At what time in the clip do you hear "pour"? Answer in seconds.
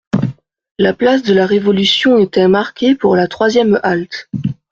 2.95-3.15